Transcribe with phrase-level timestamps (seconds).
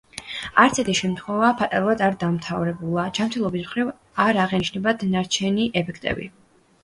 [0.61, 3.91] არცერთი შემთხვევა ფატალურად არ დამთავრებულა, ჯანმრთელობის მხრივ
[4.25, 6.27] არ აღენიშნათ ნარჩენი ეფექტები.